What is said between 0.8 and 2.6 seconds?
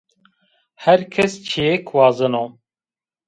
Her kes çîyêk wazeno